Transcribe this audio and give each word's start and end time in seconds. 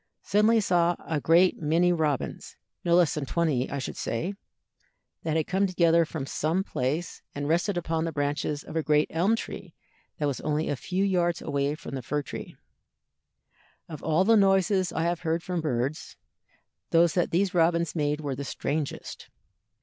Suddenly 0.23 0.55
I 0.57 0.61
saw 0.61 0.95
a 1.05 1.21
great 1.21 1.61
many 1.61 1.93
robins 1.93 2.55
not 2.83 2.95
less 2.95 3.13
than 3.13 3.27
twenty, 3.27 3.69
I 3.69 3.77
should 3.77 3.97
say 3.97 4.33
that 5.21 5.37
had 5.37 5.45
come 5.45 5.67
together 5.67 6.05
from 6.05 6.25
some 6.25 6.63
place, 6.63 7.21
and 7.35 7.47
rested 7.47 7.77
upon 7.77 8.03
the 8.05 8.11
branches 8.11 8.63
of 8.63 8.75
a 8.75 8.81
great 8.81 9.11
elm 9.11 9.35
tree 9.35 9.75
that 10.17 10.25
was 10.25 10.41
only 10.41 10.69
a 10.69 10.75
few 10.75 11.03
yards 11.03 11.39
away 11.39 11.75
from 11.75 11.93
the 11.93 12.01
fir 12.01 12.23
tree. 12.23 12.55
Of 13.87 14.01
all 14.01 14.23
the 14.23 14.35
noises 14.35 14.91
I 14.91 15.05
ever 15.05 15.21
heard 15.21 15.43
from 15.43 15.61
birds, 15.61 16.17
those 16.89 17.13
that 17.13 17.29
these 17.29 17.53
robins 17.53 17.93
made 17.93 18.21
were 18.21 18.33
the 18.35 18.43
strangest. 18.43 19.29